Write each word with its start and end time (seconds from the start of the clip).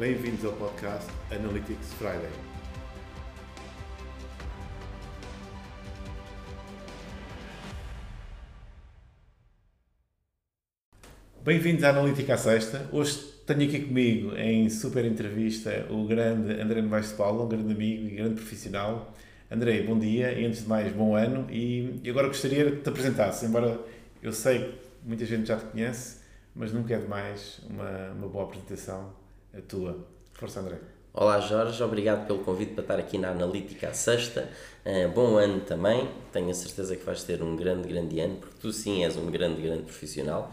Bem-vindos 0.00 0.42
ao 0.46 0.54
podcast 0.54 1.10
Analytics 1.30 1.92
Friday. 1.98 2.30
Bem-vindos 11.44 11.84
à 11.84 11.90
Analítica 11.90 12.32
à 12.32 12.38
Sexta. 12.38 12.88
Hoje 12.90 13.18
tenho 13.46 13.64
aqui 13.64 13.80
comigo, 13.80 14.34
em 14.38 14.70
super 14.70 15.04
entrevista, 15.04 15.86
o 15.90 16.06
grande 16.06 16.58
André 16.58 16.80
Novaes 16.80 17.10
de 17.10 17.16
Paulo, 17.16 17.44
um 17.44 17.48
grande 17.48 17.70
amigo 17.70 18.06
e 18.06 18.16
grande 18.16 18.36
profissional. 18.36 19.14
André, 19.50 19.82
bom 19.82 19.98
dia 19.98 20.32
e 20.32 20.46
antes 20.46 20.62
de 20.62 20.66
mais, 20.70 20.90
bom 20.94 21.14
ano. 21.14 21.46
E 21.50 22.00
agora 22.08 22.28
gostaria 22.28 22.70
de 22.70 22.80
te 22.80 22.88
apresentasse, 22.88 23.44
embora 23.44 23.78
eu 24.22 24.32
sei 24.32 24.60
que 24.60 25.06
muita 25.06 25.26
gente 25.26 25.46
já 25.46 25.58
te 25.58 25.66
conhece, 25.66 26.22
mas 26.54 26.72
nunca 26.72 26.94
é 26.94 26.98
demais 26.98 27.60
uma, 27.68 28.12
uma 28.12 28.28
boa 28.28 28.44
apresentação 28.44 29.19
a 29.56 29.60
tua. 29.60 30.06
Força, 30.32 30.60
André. 30.60 30.78
Olá 31.12 31.40
Jorge, 31.40 31.82
obrigado 31.82 32.26
pelo 32.26 32.38
convite 32.44 32.72
para 32.72 32.82
estar 32.82 32.98
aqui 32.98 33.18
na 33.18 33.30
Analítica 33.30 33.88
à 33.88 33.92
sexta. 33.92 34.48
Uh, 34.86 35.08
bom 35.08 35.36
ano 35.36 35.60
também, 35.60 36.08
tenho 36.32 36.50
a 36.50 36.54
certeza 36.54 36.94
que 36.94 37.04
vais 37.04 37.24
ter 37.24 37.42
um 37.42 37.56
grande, 37.56 37.88
grande 37.88 38.20
ano, 38.20 38.36
porque 38.36 38.54
tu 38.60 38.72
sim 38.72 39.04
és 39.04 39.16
um 39.16 39.26
grande, 39.26 39.60
grande 39.60 39.82
profissional. 39.82 40.52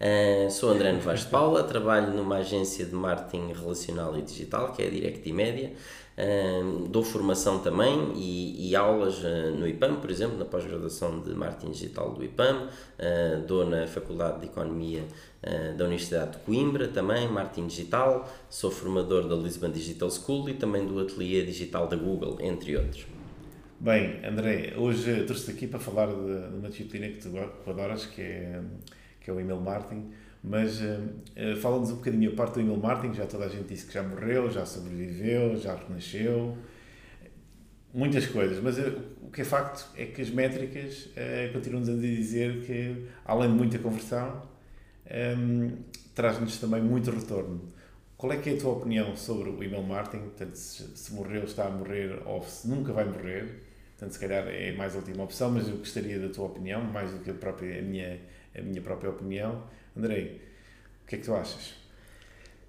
Uh, 0.00 0.48
sou 0.48 0.70
André 0.70 0.92
Novaes 0.92 1.22
de 1.22 1.26
Paula, 1.26 1.64
trabalho 1.64 2.12
numa 2.14 2.36
agência 2.36 2.86
de 2.86 2.94
marketing 2.94 3.52
relacional 3.52 4.16
e 4.16 4.22
digital, 4.22 4.72
que 4.72 4.80
é 4.80 4.86
a 4.86 4.90
Direct 4.90 5.32
Media. 5.32 5.72
Uh, 6.16 6.86
dou 6.86 7.02
formação 7.02 7.58
também 7.58 8.12
e, 8.14 8.70
e 8.70 8.76
aulas 8.76 9.18
uh, 9.18 9.50
no 9.58 9.66
IPAM, 9.66 9.96
por 9.96 10.08
exemplo, 10.08 10.38
na 10.38 10.44
pós-graduação 10.44 11.20
de 11.20 11.30
Marketing 11.34 11.72
Digital 11.72 12.12
do 12.12 12.24
IPAM. 12.24 12.68
Dou 13.46 13.66
na 13.66 13.88
Faculdade 13.88 14.40
de 14.40 14.46
Economia 14.46 15.04
da 15.76 15.84
Universidade 15.84 16.32
de 16.32 16.38
Coimbra 16.38 16.88
também, 16.88 17.28
Marketing 17.28 17.66
Digital. 17.66 18.28
Sou 18.48 18.70
formador 18.70 19.26
da 19.28 19.34
Lisbon 19.34 19.70
Digital 19.70 20.10
School 20.10 20.48
e 20.48 20.54
também 20.54 20.86
do 20.86 21.00
Ateliê 21.00 21.44
Digital 21.44 21.86
da 21.86 21.96
Google, 21.96 22.38
entre 22.40 22.76
outros. 22.76 23.06
Bem, 23.80 24.20
André, 24.24 24.74
hoje 24.76 25.22
trouxe-te 25.24 25.52
aqui 25.52 25.66
para 25.68 25.78
falar 25.78 26.06
de, 26.06 26.50
de, 26.50 26.56
uma 26.56 26.68
disciplina 26.68 27.08
que 27.08 27.18
tu 27.18 27.30
adoras, 27.70 28.06
que 28.06 28.20
é, 28.20 28.60
que 29.28 29.30
é 29.30 29.34
o 29.34 29.40
email 29.40 29.60
marketing. 29.60 30.10
Mas 30.42 30.80
uh, 30.80 31.56
fala-nos 31.60 31.90
um 31.90 31.96
bocadinho 31.96 32.32
a 32.32 32.34
parte 32.34 32.54
do 32.54 32.60
email 32.60 32.78
marketing, 32.78 33.14
já 33.14 33.26
toda 33.26 33.44
a 33.44 33.48
gente 33.48 33.68
disse 33.68 33.86
que 33.86 33.92
já 33.92 34.02
morreu, 34.02 34.50
já 34.50 34.64
sobreviveu, 34.64 35.56
já 35.56 35.74
renasceu, 35.74 36.56
muitas 37.92 38.26
coisas, 38.26 38.62
mas 38.62 38.78
uh, 38.78 38.98
o 39.22 39.30
que 39.30 39.42
é 39.42 39.44
facto 39.44 39.90
é 39.96 40.06
que 40.06 40.22
as 40.22 40.30
métricas 40.30 41.06
uh, 41.06 41.52
continuam-nos 41.52 41.90
a 41.90 41.94
dizer 41.94 42.64
que, 42.64 43.06
além 43.24 43.50
de 43.50 43.56
muita 43.56 43.78
conversão, 43.78 44.42
um, 45.06 45.66
ehm, 45.66 45.70
traz-nos 46.14 46.58
também 46.58 46.80
muito 46.80 47.10
retorno. 47.10 47.60
Qual 48.16 48.32
é 48.32 48.36
que 48.36 48.50
é 48.50 48.54
a 48.54 48.58
tua 48.58 48.72
opinião 48.72 49.14
sobre 49.16 49.50
o 49.50 49.62
email 49.62 49.82
marketing? 49.82 50.24
Portanto, 50.24 50.54
se, 50.54 50.96
se 50.96 51.14
morreu, 51.14 51.44
está 51.44 51.66
a 51.66 51.70
morrer 51.70 52.22
ou 52.26 52.42
se 52.42 52.68
nunca 52.68 52.92
vai 52.92 53.04
morrer? 53.04 53.68
Portanto, 53.98 54.12
se 54.12 54.18
calhar 54.20 54.46
é 54.46 54.72
mais 54.72 54.94
a 54.94 54.98
última 54.98 55.24
opção, 55.24 55.50
mas 55.50 55.68
eu 55.68 55.76
gostaria 55.76 56.20
da 56.20 56.28
tua 56.28 56.46
opinião, 56.46 56.80
mais 56.84 57.10
do 57.10 57.18
que 57.18 57.30
a, 57.30 57.34
própria, 57.34 57.80
a, 57.80 57.82
minha, 57.82 58.20
a 58.56 58.62
minha 58.62 58.80
própria 58.80 59.10
opinião. 59.10 59.62
Andrei, 59.96 60.40
o 61.04 61.06
que 61.08 61.16
é 61.16 61.18
que 61.18 61.24
tu 61.24 61.34
achas? 61.34 61.74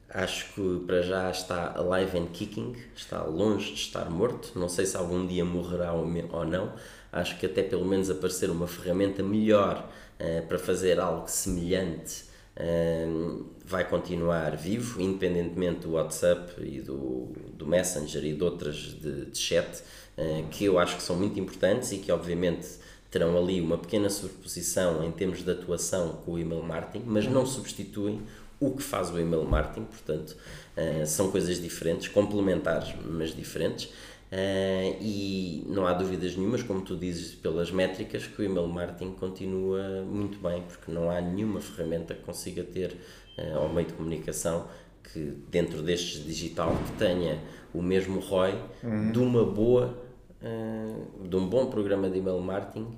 Acho 0.10 0.54
que 0.54 0.84
para 0.88 1.04
já 1.04 1.30
está 1.30 1.74
alive 1.78 2.18
and 2.18 2.28
kicking, 2.28 2.76
está 2.96 3.24
longe 3.24 3.74
de 3.74 3.82
estar 3.82 4.10
morto. 4.10 4.58
Não 4.58 4.68
sei 4.68 4.86
se 4.86 4.98
algum 4.98 5.28
dia 5.28 5.46
morrerá 5.46 5.94
ou 5.94 6.46
não. 6.46 6.74
Acho 7.12 7.38
que 7.38 7.46
até 7.46 7.62
pelo 7.62 7.86
menos 7.86 8.10
aparecer 8.10 8.50
uma 8.50 8.68
ferramenta 8.68 9.22
melhor 9.22 9.88
uh, 10.20 10.48
para 10.48 10.58
fazer 10.58 11.00
algo 11.00 11.28
semelhante 11.28 12.24
uh, 12.58 13.46
vai 13.64 13.88
continuar 13.88 14.56
vivo, 14.58 15.00
independentemente 15.00 15.82
do 15.82 15.92
WhatsApp 15.92 16.54
e 16.60 16.82
do, 16.82 17.32
do 17.54 17.68
Messenger 17.68 18.26
e 18.26 18.34
de 18.34 18.44
outras 18.44 18.76
de, 18.76 19.26
de 19.26 19.38
chat, 19.38 19.84
uh, 20.18 20.48
que 20.50 20.66
eu 20.66 20.80
acho 20.80 20.98
que 20.98 21.04
são 21.04 21.16
muito 21.16 21.40
importantes 21.40 21.92
e 21.92 22.00
que 22.00 22.12
obviamente 22.12 22.68
terão 23.10 23.38
ali 23.38 23.60
uma 23.60 23.78
pequena 23.78 24.10
superposição 24.10 25.04
em 25.04 25.12
termos 25.12 25.44
de 25.44 25.52
atuação 25.52 26.20
com 26.24 26.34
o 26.34 26.40
email 26.40 26.62
marketing, 26.62 27.04
mas 27.06 27.26
não 27.26 27.46
substituem 27.46 28.22
o 28.60 28.72
que 28.72 28.84
faz 28.84 29.10
o 29.10 29.18
email 29.18 29.44
marketing, 29.44 29.86
portanto, 29.86 30.36
uh, 30.78 31.06
são 31.06 31.32
coisas 31.32 31.62
diferentes, 31.62 32.08
complementares, 32.08 32.94
mas 33.06 33.34
diferentes. 33.36 33.86
Uh, 34.32 34.96
e 35.02 35.64
não 35.68 35.88
há 35.88 35.94
dúvidas 35.94 36.36
nenhumas, 36.36 36.62
como 36.62 36.82
tu 36.82 36.96
dizes, 36.96 37.34
pelas 37.34 37.72
métricas, 37.72 38.28
que 38.28 38.42
o 38.42 38.46
email 38.46 38.68
marketing 38.68 39.14
continua 39.14 40.04
muito 40.04 40.38
bem, 40.40 40.62
porque 40.62 40.92
não 40.92 41.10
há 41.10 41.20
nenhuma 41.20 41.60
ferramenta 41.62 42.14
que 42.14 42.22
consiga 42.22 42.64
ter 42.64 42.96
uh, 43.38 43.58
ao 43.58 43.70
meio 43.70 43.88
de 43.88 43.94
comunicação 43.94 44.68
que 45.12 45.34
dentro 45.50 45.82
destes 45.82 46.24
digital 46.24 46.76
que 46.86 46.92
tenha 47.00 47.40
o 47.74 47.82
mesmo 47.82 48.20
ROI 48.20 48.62
uhum. 48.84 49.12
de 49.12 49.20
uma 49.20 49.44
boa 49.44 49.98
uh, 50.42 51.28
de 51.28 51.36
um 51.36 51.48
bom 51.48 51.68
programa 51.68 52.10
de 52.10 52.18
email 52.18 52.40
marketing 52.40 52.98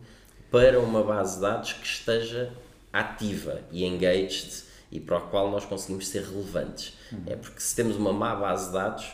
para 0.50 0.79
uma 0.79 1.03
base 1.03 1.35
de 1.35 1.41
dados 1.41 1.74
que 1.74 1.85
esteja 1.85 2.52
ativa 2.91 3.62
e 3.72 3.85
engaged 3.85 4.63
e 4.91 5.00
para 5.00 5.18
a 5.18 5.22
qual 5.22 5.50
nós 5.50 5.63
conseguimos 5.66 6.07
ser 6.07 6.24
relevantes. 6.24 6.97
Uhum. 7.12 7.24
É 7.28 7.35
porque 7.35 7.62
se 7.62 7.75
temos 7.75 7.96
uma 7.96 8.12
má 8.12 8.35
base 8.35 8.68
de 8.68 8.74
dados 8.74 9.06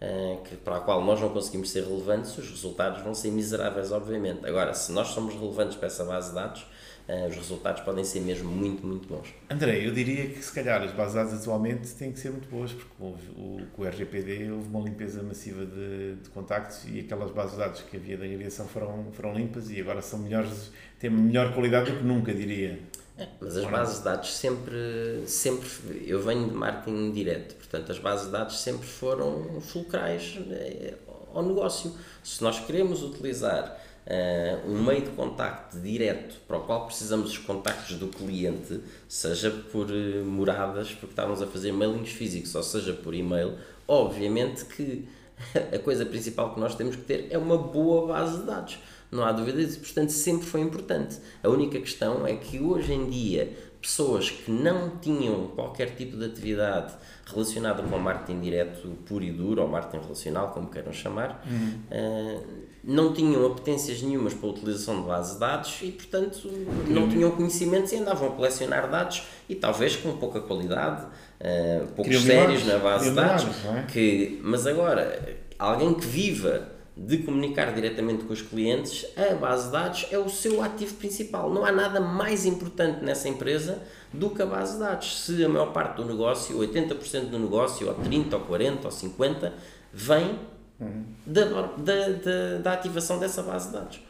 uh, 0.00 0.42
que, 0.44 0.56
para 0.56 0.76
a 0.76 0.80
qual 0.80 1.04
nós 1.04 1.20
não 1.20 1.28
conseguimos 1.28 1.70
ser 1.70 1.84
relevantes, 1.84 2.36
os 2.38 2.48
resultados 2.48 3.02
vão 3.02 3.14
ser 3.14 3.30
miseráveis, 3.30 3.92
obviamente. 3.92 4.46
Agora, 4.46 4.72
se 4.72 4.90
nós 4.92 5.08
somos 5.08 5.34
relevantes 5.34 5.76
para 5.76 5.86
essa 5.86 6.04
base 6.04 6.30
de 6.30 6.34
dados, 6.34 6.66
uh, 7.08 7.28
os 7.28 7.36
resultados 7.36 7.82
podem 7.82 8.04
ser 8.04 8.20
mesmo 8.20 8.50
muito, 8.50 8.86
muito 8.86 9.08
bons. 9.08 9.28
André, 9.50 9.86
eu 9.86 9.92
diria 9.92 10.28
que 10.28 10.42
se 10.42 10.52
calhar 10.52 10.82
as 10.82 10.92
bases 10.92 11.14
de 11.14 11.18
dados 11.18 11.40
atualmente 11.40 11.88
têm 11.94 12.12
que 12.12 12.18
ser 12.18 12.30
muito 12.30 12.48
boas, 12.48 12.72
porque 12.72 12.94
o, 13.00 13.60
o 13.76 13.84
RGPD 13.84 14.50
houve 14.50 14.68
uma 14.68 14.80
limpeza 14.80 15.22
massiva 15.22 15.64
de, 15.64 16.16
de 16.16 16.28
contactos 16.30 16.84
e 16.86 17.00
aquelas 17.00 17.30
bases 17.30 17.52
de 17.52 17.58
dados 17.58 17.80
que 17.82 17.96
havia 17.96 18.16
da 18.16 18.24
aviação 18.24 18.66
foram, 18.66 19.06
foram 19.12 19.34
limpas 19.34 19.70
e 19.70 19.80
agora 19.80 20.02
são 20.02 20.18
melhores, 20.18 20.70
têm 20.98 21.10
melhor 21.10 21.52
qualidade 21.54 21.90
do 21.90 21.98
que 21.98 22.04
nunca, 22.04 22.32
diria. 22.34 22.78
É, 23.18 23.28
mas 23.40 23.56
as 23.56 23.64
bases 23.64 23.98
de 23.98 24.04
dados 24.04 24.36
sempre, 24.36 25.22
sempre. 25.26 25.68
Eu 26.06 26.22
venho 26.22 26.48
de 26.48 26.54
marketing 26.54 27.12
direto, 27.12 27.54
portanto, 27.54 27.90
as 27.90 27.98
bases 27.98 28.26
de 28.26 28.32
dados 28.32 28.60
sempre 28.60 28.86
foram 28.86 29.58
fulcrais 29.62 30.38
eh, 30.50 30.94
ao 31.32 31.42
negócio. 31.42 31.94
Se 32.22 32.42
nós 32.42 32.60
queremos 32.60 33.02
utilizar 33.02 33.80
uh, 34.06 34.70
um 34.70 34.82
meio 34.82 35.02
de 35.02 35.10
contacto 35.10 35.78
direto 35.80 36.36
para 36.46 36.58
o 36.58 36.60
qual 36.60 36.86
precisamos 36.86 37.30
dos 37.30 37.38
contactos 37.38 37.96
do 37.96 38.08
cliente, 38.08 38.80
seja 39.08 39.50
por 39.50 39.90
uh, 39.90 40.24
moradas, 40.24 40.92
porque 40.92 41.12
estávamos 41.12 41.42
a 41.42 41.46
fazer 41.46 41.72
mailings 41.72 42.10
físicos, 42.10 42.54
ou 42.54 42.62
seja 42.62 42.92
por 42.92 43.14
e-mail, 43.14 43.54
obviamente 43.86 44.64
que 44.64 45.08
a 45.74 45.78
coisa 45.78 46.06
principal 46.06 46.54
que 46.54 46.60
nós 46.60 46.74
temos 46.74 46.96
que 46.96 47.02
ter 47.02 47.28
é 47.30 47.38
uma 47.38 47.58
boa 47.58 48.06
base 48.06 48.38
de 48.38 48.46
dados. 48.46 48.78
Não 49.10 49.24
há 49.24 49.32
dúvida 49.32 49.64
disso, 49.64 49.78
portanto, 49.78 50.10
sempre 50.10 50.46
foi 50.46 50.60
importante. 50.60 51.18
A 51.42 51.48
única 51.48 51.78
questão 51.78 52.26
é 52.26 52.34
que 52.34 52.58
hoje 52.58 52.92
em 52.92 53.08
dia, 53.08 53.56
pessoas 53.80 54.30
que 54.30 54.50
não 54.50 54.98
tinham 54.98 55.48
qualquer 55.48 55.94
tipo 55.94 56.16
de 56.16 56.24
atividade 56.24 56.92
relacionada 57.24 57.82
com 57.84 57.98
marketing 57.98 58.40
direto 58.40 58.88
puro 59.06 59.22
e 59.22 59.30
duro, 59.30 59.62
ou 59.62 59.68
marketing 59.68 60.02
relacional, 60.02 60.50
como 60.50 60.68
queiram 60.68 60.92
chamar, 60.92 61.44
uhum. 61.46 61.80
uh, 61.90 62.65
não 62.86 63.12
tinham 63.12 63.44
apetências 63.44 64.00
nenhumas 64.00 64.32
para 64.32 64.48
a 64.48 64.52
utilização 64.52 65.02
de 65.02 65.08
bases 65.08 65.34
de 65.34 65.40
dados 65.40 65.78
e, 65.82 65.90
portanto, 65.90 66.48
não 66.86 67.08
tinham 67.08 67.32
conhecimentos 67.32 67.90
e 67.90 67.96
andavam 67.96 68.28
a 68.28 68.30
colecionar 68.30 68.88
dados 68.88 69.24
e 69.48 69.56
talvez 69.56 69.96
com 69.96 70.16
pouca 70.16 70.40
qualidade, 70.40 71.04
uh, 71.04 71.86
poucos 71.96 72.22
sérios 72.22 72.64
na 72.64 72.78
base 72.78 73.10
de 73.10 73.16
dados. 73.16 73.44
é? 73.76 73.82
que, 73.90 74.40
mas 74.44 74.68
agora, 74.68 75.36
alguém 75.58 75.94
que 75.94 76.06
viva 76.06 76.76
de 76.96 77.18
comunicar 77.18 77.74
diretamente 77.74 78.24
com 78.24 78.32
os 78.32 78.40
clientes, 78.40 79.04
a 79.16 79.34
base 79.34 79.66
de 79.66 79.72
dados 79.72 80.06
é 80.12 80.18
o 80.18 80.28
seu 80.28 80.62
ativo 80.62 80.94
principal. 80.94 81.52
Não 81.52 81.64
há 81.64 81.72
nada 81.72 82.00
mais 82.00 82.46
importante 82.46 83.04
nessa 83.04 83.28
empresa 83.28 83.82
do 84.12 84.30
que 84.30 84.40
a 84.40 84.46
base 84.46 84.74
de 84.74 84.78
dados. 84.78 85.24
Se 85.24 85.44
a 85.44 85.48
maior 85.48 85.72
parte 85.72 85.96
do 85.96 86.04
negócio, 86.04 86.56
80% 86.56 87.30
do 87.30 87.38
negócio, 87.38 87.88
ou 87.88 87.94
30%, 87.96 88.32
ou 88.32 88.40
40%, 88.40 88.84
ou 88.84 88.90
50%, 88.90 89.52
vem 89.92 90.38
uhum. 90.80 91.04
da, 91.26 91.44
da, 91.76 92.58
da, 92.58 92.72
ativação 92.72 93.18
dessa 93.18 93.42
base 93.42 93.68
de 93.68 93.72
dados. 93.74 94.00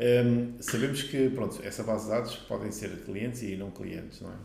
Um, 0.00 0.60
sabemos 0.60 1.02
que 1.02 1.28
pronto, 1.30 1.60
essa 1.62 1.82
base 1.82 2.04
de 2.04 2.10
dados 2.10 2.34
podem 2.36 2.72
ser 2.72 2.90
clientes 3.04 3.42
e 3.42 3.56
não 3.56 3.70
clientes, 3.70 4.20
não 4.20 4.30
é? 4.30 4.36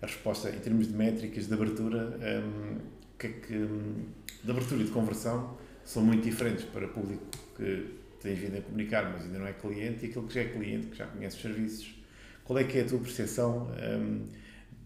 A 0.00 0.06
resposta 0.06 0.50
em 0.50 0.58
termos 0.58 0.88
de 0.88 0.94
métricas 0.94 1.46
de 1.46 1.54
abertura, 1.54 2.18
um, 2.44 2.78
que 3.18 3.26
é 3.26 3.30
que, 3.30 3.68
de 4.42 4.50
abertura 4.50 4.80
e 4.80 4.84
de 4.84 4.90
conversão, 4.90 5.56
são 5.84 6.02
muito 6.02 6.24
diferentes 6.24 6.64
para 6.64 6.88
público 6.88 7.24
que 7.56 8.02
tem 8.20 8.34
vindo 8.34 8.56
a 8.58 8.60
comunicar, 8.60 9.10
mas 9.12 9.22
ainda 9.22 9.38
não 9.38 9.46
é 9.46 9.52
cliente, 9.52 10.06
e 10.06 10.10
aquele 10.10 10.26
que 10.26 10.34
já 10.34 10.40
é 10.40 10.44
cliente, 10.44 10.86
que 10.88 10.96
já 10.96 11.06
conhece 11.06 11.36
os 11.36 11.42
serviços. 11.42 11.94
Qual 12.44 12.58
é 12.58 12.64
que 12.64 12.78
é 12.78 12.82
a 12.82 12.84
tua 12.84 12.98
percepção 13.00 13.68
um, 13.70 14.26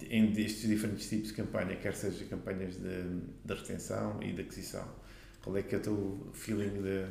em 0.09 0.33
destes 0.33 0.69
diferentes 0.69 1.09
tipos 1.09 1.29
de 1.29 1.35
campanha, 1.35 1.77
quer 1.77 1.95
seja 1.95 2.25
campanhas 2.25 2.77
de, 2.77 3.03
de 3.45 3.55
retenção 3.55 4.23
e 4.23 4.33
de 4.33 4.43
aquisição? 4.43 4.87
Qual 5.47 5.57
é 5.57 5.63
que 5.63 5.77
é 5.77 5.79
o 5.79 5.81
teu 5.81 6.19
feeling 6.33 6.83
de... 6.83 7.05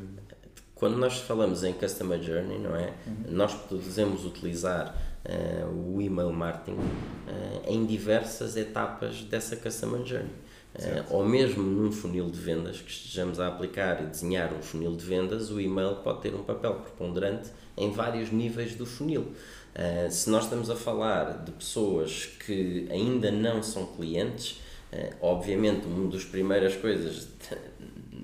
Quando 0.76 0.98
nós 0.98 1.20
falamos 1.20 1.64
em 1.64 1.72
Customer 1.72 2.22
Journey, 2.22 2.60
não 2.60 2.76
é? 2.76 2.94
Uhum. 3.08 3.16
Nós 3.30 3.54
podemos 3.54 4.26
utilizar 4.26 4.94
uh, 5.24 5.94
o 5.96 6.02
email 6.02 6.34
marketing 6.34 6.78
uh, 6.78 7.62
em 7.66 7.86
diversas 7.86 8.58
etapas 8.58 9.22
dessa 9.24 9.56
Customer 9.56 10.06
Journey. 10.06 10.34
Uh, 10.76 11.16
ou 11.16 11.26
mesmo 11.26 11.64
num 11.64 11.94
funil 11.94 12.30
de 12.30 12.38
vendas 12.38 12.82
que 12.82 12.92
estejamos 12.92 13.40
a 13.40 13.48
aplicar 13.48 14.04
e 14.04 14.08
desenhar 14.08 14.54
um 14.54 14.62
funil 14.62 14.98
de 14.98 15.06
vendas, 15.06 15.50
o 15.50 15.62
e-mail 15.62 15.96
pode 16.04 16.24
ter 16.24 16.36
um 16.36 16.44
papel 16.44 16.74
preponderante 16.74 17.50
em 17.78 17.90
vários 17.90 18.34
níveis 18.34 18.76
do 18.76 18.86
funil. 18.86 19.22
Uh, 19.22 20.12
se 20.12 20.30
nós 20.30 20.44
estamos 20.44 20.70
a 20.70 20.76
falar 20.76 21.46
de 21.46 21.54
pessoas 21.54 22.26
que 22.46 22.86
ainda 22.92 23.31
não 23.31 23.64
são 23.64 23.86
clientes, 23.86 24.62
uh, 24.92 25.16
obviamente 25.22 25.88
uma 25.88 26.12
das 26.12 26.26
primeiras 26.26 26.76
coisas 26.76 27.30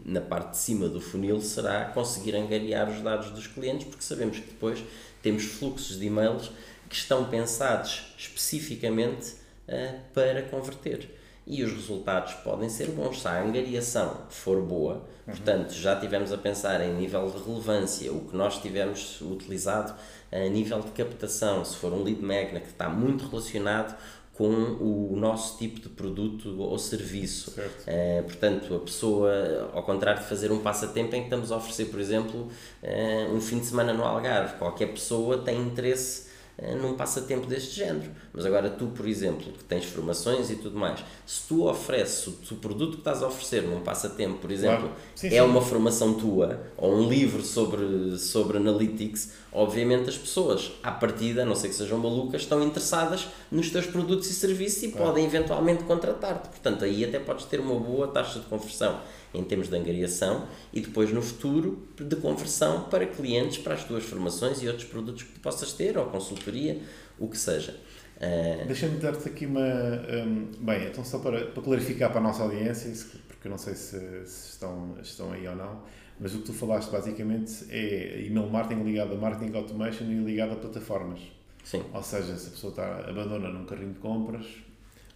na 0.03 0.21
parte 0.21 0.51
de 0.51 0.57
cima 0.57 0.87
do 0.87 0.99
funil 0.99 1.41
será 1.41 1.85
conseguir 1.85 2.35
angariar 2.35 2.89
os 2.89 3.01
dados 3.01 3.31
dos 3.31 3.47
clientes, 3.47 3.87
porque 3.87 4.03
sabemos 4.03 4.39
que 4.39 4.47
depois 4.47 4.83
temos 5.21 5.43
fluxos 5.43 5.99
de 5.99 6.07
e-mails 6.07 6.51
que 6.89 6.95
estão 6.95 7.25
pensados 7.25 8.13
especificamente 8.17 9.35
uh, 9.67 9.99
para 10.13 10.41
converter. 10.43 11.17
E 11.47 11.63
os 11.63 11.71
resultados 11.73 12.33
podem 12.35 12.69
ser 12.69 12.89
bons 12.89 13.21
se 13.21 13.27
a 13.27 13.41
angariação 13.41 14.25
for 14.29 14.61
boa. 14.61 14.93
Uhum. 15.25 15.33
Portanto, 15.33 15.73
já 15.73 15.99
tivemos 15.99 16.31
a 16.31 16.37
pensar 16.37 16.81
em 16.81 16.93
nível 16.93 17.29
de 17.31 17.43
relevância, 17.43 18.11
o 18.11 18.25
que 18.25 18.35
nós 18.35 18.61
tivemos 18.61 19.19
utilizado 19.21 19.93
a 20.31 20.47
nível 20.49 20.81
de 20.81 20.91
captação, 20.91 21.65
se 21.65 21.75
for 21.75 21.93
um 21.93 22.03
lead 22.03 22.21
magnet 22.21 22.61
que 22.61 22.71
está 22.71 22.89
muito 22.89 23.27
relacionado 23.27 23.95
com 24.41 25.11
o 25.13 25.15
nosso 25.15 25.59
tipo 25.59 25.79
de 25.79 25.87
produto 25.87 26.59
ou 26.59 26.79
serviço. 26.79 27.53
Uh, 27.59 28.23
portanto, 28.23 28.73
a 28.73 28.79
pessoa, 28.79 29.69
ao 29.71 29.83
contrário 29.83 30.19
de 30.19 30.27
fazer 30.27 30.51
um 30.51 30.57
passatempo 30.57 31.15
em 31.15 31.19
que 31.19 31.25
estamos 31.25 31.51
a 31.51 31.57
oferecer, 31.57 31.85
por 31.85 31.99
exemplo, 31.99 32.49
uh, 32.81 33.35
um 33.35 33.39
fim 33.39 33.59
de 33.59 33.67
semana 33.67 33.93
no 33.93 34.03
Algarve, 34.03 34.57
qualquer 34.57 34.87
pessoa 34.87 35.37
tem 35.37 35.61
interesse 35.61 36.30
num 36.75 36.93
passatempo 36.93 37.47
deste 37.47 37.75
género. 37.75 38.11
Mas 38.31 38.45
agora 38.45 38.69
tu, 38.69 38.87
por 38.87 39.07
exemplo, 39.07 39.51
que 39.51 39.63
tens 39.63 39.85
formações 39.85 40.49
e 40.51 40.55
tudo 40.55 40.77
mais, 40.77 41.03
se 41.25 41.47
tu 41.47 41.67
ofereces 41.67 42.27
o, 42.27 42.37
o 42.51 42.55
produto 42.57 42.93
que 42.93 42.99
estás 42.99 43.23
a 43.23 43.27
oferecer 43.27 43.63
num 43.63 43.81
passatempo, 43.81 44.37
por 44.37 44.51
exemplo, 44.51 44.89
claro. 44.89 44.95
sim, 45.15 45.27
é 45.27 45.29
sim. 45.31 45.39
uma 45.41 45.61
formação 45.61 46.13
tua 46.13 46.61
ou 46.77 46.95
um 46.95 47.09
livro 47.09 47.41
sobre, 47.41 48.17
sobre 48.19 48.57
analytics, 48.57 49.31
obviamente 49.51 50.09
as 50.09 50.17
pessoas, 50.17 50.71
à 50.83 50.91
partida, 50.91 51.41
a 51.41 51.45
não 51.45 51.55
sei 51.55 51.71
que 51.71 51.75
sejam 51.75 51.97
malucas, 51.97 52.43
estão 52.43 52.61
interessadas 52.61 53.27
nos 53.51 53.69
teus 53.69 53.87
produtos 53.87 54.29
e 54.29 54.33
serviços 54.33 54.83
e 54.83 54.91
claro. 54.91 55.07
podem 55.07 55.25
eventualmente 55.25 55.83
contratar-te. 55.83 56.49
Portanto, 56.49 56.85
aí 56.85 57.03
até 57.03 57.19
podes 57.19 57.45
ter 57.45 57.59
uma 57.59 57.79
boa 57.79 58.07
taxa 58.07 58.39
de 58.39 58.45
conversão 58.45 58.99
em 59.33 59.43
termos 59.43 59.69
de 59.69 59.75
angariação 59.75 60.47
e 60.73 60.81
depois 60.81 61.11
no 61.11 61.21
futuro 61.21 61.87
de 61.95 62.15
conversão 62.17 62.83
para 62.89 63.05
clientes, 63.05 63.57
para 63.57 63.73
as 63.73 63.83
tuas 63.83 64.03
formações 64.03 64.61
e 64.61 64.67
outros 64.67 64.87
produtos 64.87 65.23
que 65.23 65.33
tu 65.33 65.39
possas 65.39 65.73
ter, 65.73 65.97
ou 65.97 66.05
consultoria, 66.07 66.79
o 67.17 67.27
que 67.27 67.37
seja. 67.37 67.75
Uh... 68.17 68.67
Deixa-me 68.67 68.97
dar-te 68.97 69.27
aqui 69.27 69.45
uma. 69.45 69.61
Um, 69.61 70.51
bem, 70.59 70.87
então 70.87 71.03
só 71.03 71.19
para, 71.19 71.45
para 71.47 71.63
clarificar 71.63 72.09
para 72.09 72.19
a 72.19 72.23
nossa 72.23 72.43
audiência, 72.43 72.91
porque 73.27 73.47
eu 73.47 73.51
não 73.51 73.57
sei 73.57 73.73
se, 73.73 73.97
se 74.25 74.49
estão, 74.51 74.95
estão 75.01 75.31
aí 75.31 75.47
ou 75.47 75.55
não 75.55 75.81
mas 76.21 76.35
o 76.35 76.37
que 76.37 76.43
tu 76.45 76.53
falaste 76.53 76.91
basicamente 76.91 77.65
é 77.71 78.23
email 78.23 78.47
marketing 78.47 78.83
ligado 78.83 79.13
a 79.13 79.17
marketing 79.17 79.57
automation 79.57 80.03
e 80.03 80.19
ligado 80.23 80.51
a 80.53 80.55
plataformas. 80.55 81.19
Sim. 81.63 81.83
Ou 81.91 82.03
seja, 82.03 82.35
se 82.35 82.49
a 82.49 82.51
pessoa 82.51 82.69
está, 82.69 83.09
abandona 83.09 83.49
num 83.49 83.65
carrinho 83.65 83.93
de 83.93 83.99
compras, 83.99 84.45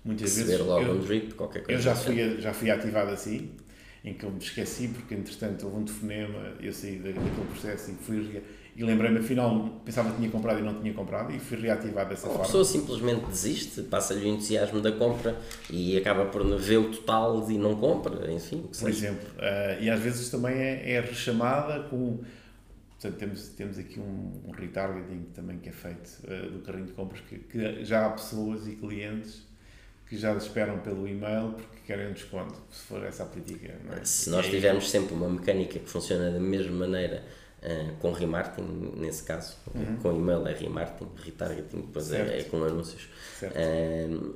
muitas 0.04 0.36
Receber 0.36 0.58
vezes. 0.58 0.66
logo 0.66 0.84
eu, 0.84 0.96
um 0.96 1.00
drip, 1.00 1.36
qualquer 1.36 1.64
coisa. 1.64 1.80
Eu 1.80 1.84
já 1.84 1.96
fui, 1.96 2.42
já 2.42 2.54
fui 2.54 2.72
ativado 2.72 3.12
assim, 3.12 3.52
em 4.06 4.14
que 4.14 4.24
eu 4.24 4.32
me 4.32 4.38
esqueci, 4.38 4.88
porque 4.88 5.16
entretanto 5.16 5.66
houve 5.66 5.80
um 5.80 5.84
telefonema, 5.84 6.54
eu 6.62 6.72
saí 6.72 6.98
daquele 6.98 7.46
processo 7.50 7.92
e 7.92 7.96
fui 7.96 8.44
e 8.78 8.84
lembrei-me, 8.84 9.20
afinal, 9.20 9.82
pensava 9.86 10.12
que 10.12 10.18
tinha 10.18 10.30
comprado 10.30 10.60
e 10.60 10.62
não 10.62 10.80
tinha 10.82 10.94
comprado 10.94 11.34
e 11.34 11.40
fui 11.40 11.58
reativado 11.58 12.10
dessa 12.10 12.28
forma. 12.28 12.44
A 12.44 12.46
pessoa 12.46 12.66
simplesmente 12.66 13.26
desiste, 13.26 13.82
passa-lhe 13.84 14.26
o 14.26 14.28
entusiasmo 14.28 14.82
da 14.82 14.92
compra 14.92 15.40
e 15.70 15.98
acaba 15.98 16.26
por 16.26 16.44
ver 16.60 16.78
o 16.78 16.92
total 16.92 17.50
e 17.50 17.58
não 17.58 17.76
compra, 17.78 18.32
enfim. 18.32 18.64
Por 18.64 18.76
seja. 18.76 18.90
exemplo, 18.90 19.28
uh, 19.38 19.82
e 19.82 19.90
às 19.90 20.00
vezes 20.00 20.30
também 20.30 20.54
é, 20.56 20.92
é 20.92 21.00
rechamada 21.00 21.84
com. 21.90 22.20
Portanto, 22.92 23.18
temos, 23.18 23.48
temos 23.50 23.80
aqui 23.80 24.00
um, 24.00 24.42
um 24.46 24.52
retargeting 24.52 25.24
também 25.34 25.58
que 25.58 25.70
é 25.70 25.72
feito 25.72 26.20
uh, 26.26 26.52
do 26.52 26.60
carrinho 26.60 26.88
de 26.88 26.92
compras, 26.92 27.22
que, 27.22 27.40
que 27.40 27.86
já 27.86 28.06
há 28.06 28.10
pessoas 28.10 28.68
e 28.68 28.76
clientes 28.76 29.48
que 30.08 30.18
já 30.18 30.34
esperam 30.36 30.80
pelo 30.80 31.08
e-mail 31.08 31.54
porque 31.54 31.80
querem 31.86 32.08
um 32.10 32.14
desconto, 32.14 32.56
se 32.72 32.84
for 32.84 33.04
essa 33.04 33.24
a 33.24 33.26
política. 33.26 33.74
É? 33.92 34.06
Se 34.06 34.30
nós 34.30 34.48
tivermos 34.48 34.90
sempre 34.90 35.14
uma 35.14 35.30
mecânica 35.30 35.80
que 35.80 35.90
funciona 35.90 36.32
da 36.32 36.40
mesma 36.40 36.76
maneira 36.76 37.24
Uh, 37.66 37.96
com 37.98 38.12
remarketing, 38.12 38.94
nesse 38.98 39.24
caso, 39.24 39.58
uhum. 39.74 39.98
com 39.98 40.12
e-mail 40.12 40.48
é 40.48 40.54
remarketing, 40.54 41.10
retargeting, 41.16 41.82
depois 41.82 42.14
é, 42.14 42.42
é, 42.42 42.44
com 42.44 42.64
anúncios. 42.64 43.10
Uh, 43.42 44.36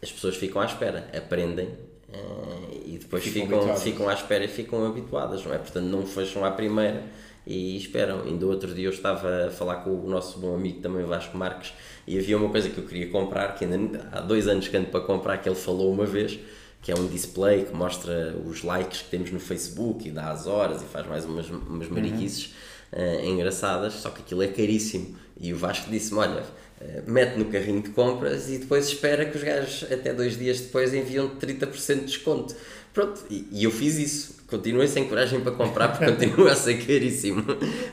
as 0.00 0.10
pessoas 0.10 0.36
ficam 0.36 0.62
à 0.62 0.64
espera, 0.64 1.06
aprendem 1.14 1.66
uh, 1.66 2.82
e 2.86 2.96
depois 2.98 3.24
ficam, 3.24 3.60
ficam, 3.60 3.76
ficam 3.76 4.08
à 4.08 4.14
espera 4.14 4.44
e 4.44 4.48
ficam 4.48 4.86
habituadas, 4.86 5.44
não 5.44 5.52
é? 5.52 5.58
Portanto, 5.58 5.84
não 5.84 6.06
fecham 6.06 6.46
à 6.46 6.50
primeira 6.50 7.04
e 7.46 7.76
esperam. 7.76 8.22
Ainda 8.22 8.46
outro 8.46 8.74
dia 8.74 8.86
eu 8.86 8.92
estava 8.92 9.46
a 9.46 9.50
falar 9.50 9.76
com 9.76 9.90
o 9.90 10.08
nosso 10.08 10.38
bom 10.38 10.54
amigo 10.54 10.80
também 10.80 11.04
Vasco 11.04 11.36
Marques 11.36 11.72
e 12.06 12.18
havia 12.18 12.36
uma 12.36 12.48
coisa 12.48 12.68
que 12.68 12.78
eu 12.78 12.84
queria 12.84 13.08
comprar, 13.08 13.54
que 13.54 13.64
ainda 13.64 14.08
há 14.12 14.20
dois 14.20 14.48
anos 14.48 14.68
que 14.68 14.76
ando 14.76 14.88
para 14.88 15.00
comprar, 15.00 15.38
que 15.38 15.48
ele 15.48 15.56
falou 15.56 15.92
uma 15.92 16.06
vez 16.06 16.38
que 16.82 16.90
é 16.90 16.94
um 16.96 17.06
display 17.06 17.64
que 17.64 17.74
mostra 17.74 18.36
os 18.44 18.64
likes 18.64 19.02
que 19.02 19.10
temos 19.10 19.30
no 19.30 19.38
Facebook 19.38 20.08
e 20.08 20.10
dá 20.10 20.30
as 20.30 20.48
horas 20.48 20.82
e 20.82 20.84
faz 20.84 21.06
mais 21.06 21.24
umas, 21.24 21.48
umas 21.48 21.86
uhum. 21.86 21.94
mariquices 21.94 22.52
uhum. 22.92 23.00
uh, 23.00 23.24
engraçadas, 23.24 23.94
só 23.94 24.10
que 24.10 24.20
aquilo 24.20 24.42
é 24.42 24.48
caríssimo. 24.48 25.16
E 25.40 25.52
o 25.52 25.56
Vasco 25.56 25.88
disse-me: 25.88 26.18
Olha, 26.18 26.42
uh, 26.42 27.10
mete 27.10 27.38
no 27.38 27.44
carrinho 27.44 27.82
de 27.82 27.90
compras 27.90 28.50
e 28.50 28.58
depois 28.58 28.88
espera 28.88 29.24
que 29.24 29.36
os 29.36 29.44
gajos, 29.44 29.84
até 29.92 30.12
dois 30.12 30.36
dias 30.36 30.60
depois, 30.60 30.92
enviam 30.92 31.30
30% 31.36 32.00
de 32.00 32.04
desconto. 32.06 32.56
Pronto, 32.92 33.24
e, 33.30 33.48
e 33.50 33.64
eu 33.64 33.70
fiz 33.70 33.96
isso. 33.98 34.42
Continuei 34.46 34.86
sem 34.86 35.08
coragem 35.08 35.40
para 35.40 35.52
comprar 35.52 35.88
porque 35.88 36.04
continua 36.12 36.52
a 36.52 36.56
ser 36.56 36.84
caríssimo. 36.86 37.42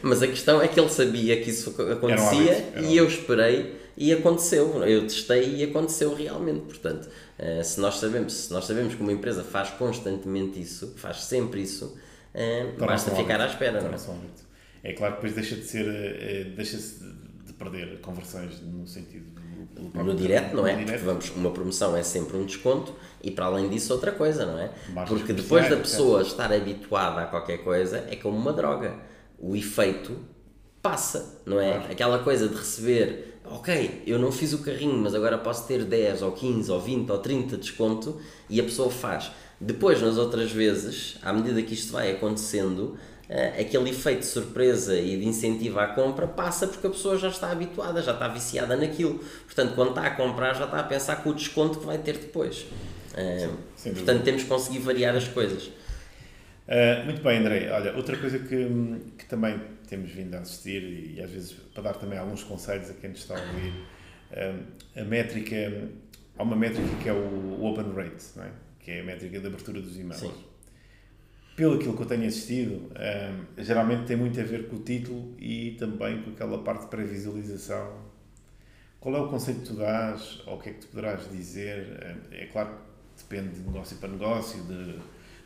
Mas 0.02 0.22
a 0.22 0.28
questão 0.28 0.62
é 0.62 0.68
que 0.68 0.80
ele 0.80 0.90
sabia 0.90 1.42
que 1.42 1.50
isso 1.50 1.70
acontecia 1.92 2.74
e 2.82 2.98
eu 2.98 3.08
esperei 3.08 3.80
e 3.96 4.12
aconteceu. 4.12 4.84
Eu 4.84 5.04
testei 5.04 5.56
e 5.56 5.64
aconteceu 5.64 6.14
realmente. 6.14 6.62
Portanto, 6.62 7.08
uh, 7.40 7.64
se, 7.64 7.80
nós 7.80 7.96
sabemos, 7.96 8.34
se 8.34 8.54
nós 8.54 8.66
sabemos 8.66 8.96
que 8.96 9.02
uma 9.02 9.14
empresa 9.14 9.44
faz 9.44 9.70
constantemente 9.72 10.60
isso, 10.60 10.94
faz 10.98 11.24
sempre 11.24 11.62
isso, 11.62 11.98
uh, 12.36 12.86
basta 12.86 13.12
ficar 13.12 13.40
à 13.40 13.48
espera. 13.48 13.82
Não 13.82 13.92
é? 13.94 14.90
é 14.90 14.94
claro 14.94 15.16
que 15.16 15.22
depois 15.22 15.34
deixa 15.34 15.56
de 15.56 15.66
ser, 15.66 15.86
uh, 15.86 16.56
deixa-se 16.56 17.04
de 17.46 17.54
perder 17.54 18.00
conversões 18.02 18.62
no 18.62 18.86
sentido 18.86 19.26
do, 19.32 19.49
no 19.94 20.16
direto, 20.16 20.56
não 20.56 20.66
é? 20.66 20.76
Porque 20.76 20.98
vamos, 20.98 21.32
uma 21.36 21.52
promoção 21.52 21.96
é 21.96 22.04
sempre 22.04 22.38
um 22.38 22.46
desconto 22.46 22.94
e 23.24 23.32
para 23.32 23.46
além 23.46 23.70
disso 23.70 23.94
outra 23.94 24.12
coisa, 24.12 24.46
não 24.46 24.60
é? 24.60 24.72
Porque 25.08 25.34
depois 25.34 25.70
da 25.70 25.78
pessoa 25.78 26.22
estar 26.22 26.52
habituada 26.52 27.22
a 27.22 27.26
qualquer 27.26 27.60
coisa 27.64 28.06
é 28.10 28.16
como 28.16 28.38
uma 28.38 28.54
droga. 28.54 28.96
O 29.38 29.56
efeito 29.56 30.18
passa, 30.82 31.42
não 31.46 31.60
é? 31.60 31.74
Claro. 31.74 31.92
Aquela 31.92 32.20
coisa 32.20 32.48
de 32.48 32.56
receber 32.56 33.40
ok, 33.46 34.04
eu 34.06 34.20
não 34.20 34.32
fiz 34.32 34.54
o 34.54 34.60
carrinho, 34.60 34.98
mas 34.98 35.16
agora 35.16 35.38
posso 35.38 35.68
ter 35.68 35.84
10 35.84 36.22
ou 36.22 36.32
15 36.32 36.72
ou 36.72 36.80
20 36.80 37.10
ou 37.10 37.18
30 37.18 37.56
de 37.56 37.62
desconto 37.64 38.20
e 38.50 38.60
a 38.60 38.64
pessoa 38.64 38.90
faz. 38.90 39.32
Depois, 39.60 40.02
nas 40.02 40.18
outras 40.18 40.52
vezes, 40.52 41.18
à 41.22 41.34
medida 41.34 41.62
que 41.62 41.74
isto 41.74 41.92
vai 41.92 42.12
acontecendo, 42.12 42.98
uh, 43.30 43.62
aquele 43.62 43.90
efeito 43.90 44.20
de 44.20 44.26
surpresa 44.26 44.98
e 44.98 45.18
de 45.18 45.26
incentivo 45.26 45.80
à 45.80 45.88
compra 45.88 46.28
passa 46.28 46.68
porque 46.68 46.88
a 46.88 46.90
pessoa 46.90 47.18
já 47.18 47.30
está 47.30 47.52
habituada, 47.52 48.02
já 48.02 48.14
está 48.14 48.28
viciada 48.28 48.76
naquilo. 48.76 49.20
Portanto, 49.46 49.76
quando 49.76 49.90
está 49.90 50.08
a 50.08 50.12
comprar, 50.12 50.56
já 50.56 50.66
está 50.66 50.80
a 50.80 50.84
pensar 50.84 51.18
com 51.18 51.30
o 51.30 51.34
desconto 51.34 51.80
que 51.80 51.86
vai 51.86 51.98
ter 51.98 52.18
depois. 52.18 52.66
Uh, 53.14 53.58
Sim, 53.76 53.94
portanto, 53.94 54.24
temos 54.24 54.44
que 54.44 54.50
conseguir 54.50 54.80
variar 54.80 55.16
as 55.16 55.28
coisas. 55.28 55.68
Uh, 55.68 57.06
muito 57.06 57.22
bem, 57.22 57.40
André. 57.40 57.72
Olha, 57.72 57.96
outra 57.96 58.18
coisa 58.18 58.40
que, 58.40 58.70
que 59.18 59.26
também 59.26 59.60
temos 59.88 60.12
vindo 60.12 60.36
a 60.36 60.40
assistir 60.40 61.16
e 61.16 61.22
às 61.22 61.32
vezes 61.32 61.54
para 61.74 61.84
dar 61.84 61.94
também 61.94 62.18
alguns 62.20 62.44
conselhos 62.44 62.90
a 62.90 62.94
quem 62.94 63.10
nos 63.10 63.20
está 63.20 63.36
a 63.36 63.42
ouvir, 63.42 63.74
a 64.96 65.04
métrica, 65.04 65.90
há 66.38 66.44
uma 66.44 66.56
métrica 66.56 66.90
que 67.02 67.10
é 67.10 67.14
o 67.14 67.66
open 67.66 67.92
rate, 67.96 68.24
é? 68.38 68.52
que 68.80 68.92
é 68.92 69.02
a 69.02 69.04
métrica 69.04 69.40
de 69.40 69.48
abertura 69.48 69.82
dos 69.82 69.98
e-mails. 69.98 70.22
Sim. 70.22 70.34
Pelo 71.60 71.76
aquilo 71.76 71.94
que 71.94 72.04
eu 72.04 72.06
tenho 72.06 72.26
assistido, 72.26 72.90
geralmente 73.58 74.06
tem 74.06 74.16
muito 74.16 74.40
a 74.40 74.44
ver 74.44 74.70
com 74.70 74.78
o 74.78 74.80
título 74.80 75.36
e 75.38 75.72
também 75.72 76.24
com 76.24 76.30
aquela 76.30 76.64
parte 76.64 76.84
de 76.84 76.88
pré-visualização. 76.88 77.98
Qual 78.98 79.14
é 79.14 79.20
o 79.20 79.28
conceito 79.28 79.60
que 79.60 79.66
tu 79.68 79.74
dás, 79.74 80.42
ou 80.48 80.56
o 80.56 80.62
que 80.62 80.70
é 80.70 80.72
que 80.72 80.80
tu 80.80 80.88
poderás 80.88 81.30
dizer? 81.30 82.16
É 82.32 82.46
claro 82.46 82.70
que 82.70 83.24
depende 83.24 83.56
de 83.56 83.68
negócio 83.68 83.98
para 83.98 84.08
negócio, 84.08 84.64
de, 84.64 85.00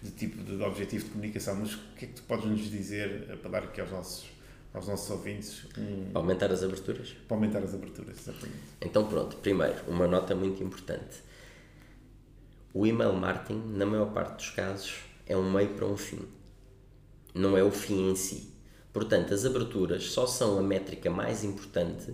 de 0.04 0.12
tipo 0.12 0.38
de, 0.44 0.56
de 0.56 0.62
objetivo 0.62 1.06
de 1.06 1.10
comunicação, 1.10 1.56
mas 1.56 1.74
o 1.74 1.80
que 1.98 2.06
é 2.06 2.08
que 2.10 2.14
tu 2.14 2.22
podes 2.22 2.46
nos 2.46 2.70
dizer 2.70 3.36
para 3.42 3.50
dar 3.50 3.64
aqui 3.64 3.82
aos 3.82 3.90
nossos 3.90 4.30
aos 4.72 4.88
nossos 4.88 5.10
ouvintes. 5.10 5.66
Um... 5.76 6.12
Para 6.12 6.22
aumentar 6.22 6.52
as 6.52 6.62
aberturas? 6.62 7.16
Para 7.28 7.38
aumentar 7.38 7.64
as 7.64 7.74
aberturas, 7.74 8.20
exatamente. 8.20 8.60
Então, 8.82 9.08
pronto, 9.08 9.38
primeiro, 9.38 9.82
uma 9.88 10.08
nota 10.08 10.36
muito 10.36 10.64
importante. 10.64 11.24
O 12.72 12.86
email 12.86 13.14
marketing, 13.14 13.64
na 13.76 13.86
maior 13.88 14.14
parte 14.14 14.36
dos 14.36 14.52
casos, 14.52 15.12
é 15.26 15.38
um 15.38 15.52
meio 15.52 15.70
para 15.70 15.86
um 15.86 15.98
fim. 15.98 16.20
Não 17.34 17.58
é 17.58 17.64
o 17.64 17.72
fim 17.72 18.12
em 18.12 18.16
si. 18.16 18.52
Portanto, 18.92 19.34
as 19.34 19.46
aberturas 19.46 20.04
só 20.12 20.28
são 20.28 20.60
a 20.60 20.62
métrica 20.62 21.10
mais 21.10 21.44
importante 21.44 22.14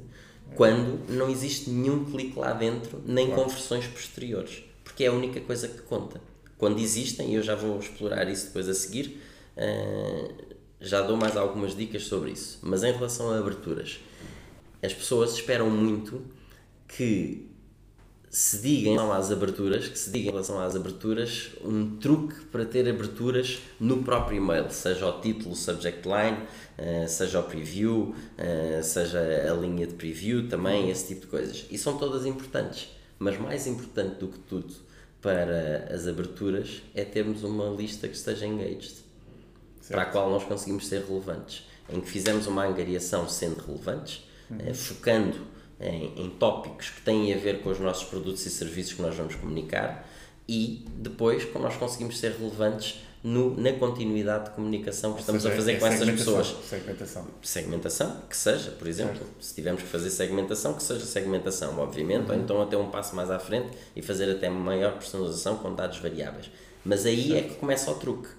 quando 0.56 1.08
não 1.10 1.30
existe 1.30 1.70
nenhum 1.70 2.06
clique 2.06 2.38
lá 2.38 2.54
dentro, 2.54 3.02
nem 3.06 3.28
claro. 3.28 3.44
conversões 3.44 3.86
posteriores. 3.88 4.64
Porque 4.84 5.04
é 5.04 5.08
a 5.08 5.14
única 5.14 5.40
coisa 5.42 5.68
que 5.68 5.82
conta. 5.84 6.22
quando 6.58 6.80
existem, 6.80 7.32
e 7.32 7.36
eu 7.36 7.44
já 7.44 7.56
vou 7.56 7.80
explorar 7.80 8.30
isso 8.30 8.48
depois 8.48 8.68
a 8.68 8.74
seguir, 8.74 9.22
uh, 9.56 10.34
já 10.82 11.02
dou 11.02 11.16
mais 11.16 11.38
algumas 11.38 11.76
dicas 11.76 12.04
sobre 12.04 12.32
isso. 12.32 12.60
Mas 12.62 12.84
em 12.84 12.92
relação 12.92 13.32
a 13.32 13.38
aberturas, 13.38 14.00
as 14.84 14.94
pessoas 14.94 15.34
esperam 15.34 15.70
muito 15.70 16.22
que 16.88 17.50
se 18.30 18.60
diga 18.62 18.90
em 18.90 18.94
relação 18.94 19.14
às 19.14 19.32
aberturas, 19.32 19.88
que 19.88 19.98
se 19.98 20.12
diga 20.12 20.30
em 20.30 20.32
relação 20.32 20.60
às 20.60 20.76
aberturas 20.76 21.50
um 21.64 21.98
truque 21.98 22.46
para 22.52 22.64
ter 22.64 22.88
aberturas 22.88 23.60
no 23.80 24.04
próprio 24.04 24.38
e-mail, 24.38 24.70
seja 24.70 25.08
o 25.08 25.20
título, 25.20 25.56
subject 25.56 26.08
line, 26.08 26.38
uh, 26.78 27.10
seja 27.10 27.40
o 27.40 27.44
preview, 27.44 28.14
uh, 28.38 28.84
seja 28.84 29.20
a 29.20 29.54
linha 29.56 29.88
de 29.88 29.96
preview 29.96 30.48
também, 30.48 30.92
esse 30.92 31.08
tipo 31.08 31.22
de 31.22 31.28
coisas. 31.28 31.66
E 31.72 31.78
são 31.78 31.98
todas 31.98 32.26
importantes, 32.26 32.90
mas 33.18 33.40
mais 33.40 33.66
importante 33.66 34.20
do 34.20 34.28
que 34.28 34.40
tudo 34.40 34.76
para 35.22 35.90
as 35.92 36.08
aberturas 36.08 36.84
é 36.94 37.04
termos 37.04 37.44
uma 37.44 37.70
lista 37.70 38.08
que 38.08 38.16
esteja 38.16 38.46
engaged, 38.46 38.94
certo. 39.82 39.90
para 39.90 40.04
a 40.04 40.06
qual 40.06 40.30
nós 40.30 40.44
conseguimos 40.44 40.88
ser 40.88 41.04
relevantes, 41.04 41.68
em 41.90 42.00
que 42.00 42.08
fizemos 42.08 42.46
uma 42.46 42.64
angariação 42.64 43.28
sendo 43.28 43.60
relevantes, 43.66 44.24
uh, 44.52 44.76
focando 44.76 45.59
em, 45.80 46.26
em 46.26 46.30
tópicos 46.30 46.90
que 46.90 47.02
têm 47.02 47.34
a 47.34 47.38
ver 47.38 47.62
com 47.62 47.70
os 47.70 47.80
nossos 47.80 48.04
produtos 48.04 48.46
e 48.46 48.50
serviços 48.50 48.94
que 48.94 49.02
nós 49.02 49.16
vamos 49.16 49.36
comunicar 49.36 50.08
e 50.48 50.86
depois 50.96 51.46
como 51.46 51.64
nós 51.64 51.76
conseguimos 51.78 52.18
ser 52.18 52.34
relevantes 52.34 53.02
no, 53.24 53.60
na 53.60 53.74
continuidade 53.74 54.46
de 54.46 54.52
comunicação 54.52 55.14
que 55.14 55.20
estamos 55.20 55.42
seja, 55.42 55.54
a 55.54 55.58
fazer 55.58 55.74
é 55.74 55.76
com 55.76 55.88
essas 55.88 56.10
pessoas. 56.10 56.56
Segmentação. 56.64 57.28
Segmentação, 57.42 58.22
que 58.30 58.38
seja, 58.38 58.72
por 58.72 58.88
exemplo, 58.88 59.18
certo. 59.18 59.44
se 59.44 59.54
tivermos 59.54 59.84
que 59.84 59.90
fazer 59.90 60.10
segmentação, 60.10 60.74
que 60.74 60.84
seja 60.84 61.06
segmentação, 61.06 61.78
obviamente, 61.80 62.30
uhum. 62.30 62.38
ou 62.38 62.42
então 62.42 62.62
até 62.62 62.78
um 62.78 62.90
passo 62.90 63.16
mais 63.16 63.30
à 63.30 63.38
frente 63.38 63.70
e 63.96 64.02
fazer 64.02 64.32
até 64.32 64.50
maior 64.50 64.94
personalização 64.94 65.58
com 65.58 65.76
dados 65.76 65.98
variáveis. 65.98 66.50
Mas 66.84 67.06
aí 67.06 67.32
é 67.32 67.36
certo. 67.36 67.46
é 67.46 67.50
que 67.50 67.56
começa 67.56 67.92
o 67.92 67.96
truque. 67.96 68.30